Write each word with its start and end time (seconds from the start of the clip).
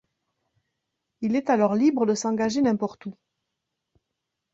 Il 1.21 1.35
est 1.35 1.51
alors 1.51 1.75
libre 1.75 2.07
de 2.07 2.15
s'engager 2.15 2.59
n'importe 2.63 3.05
où. 3.05 3.15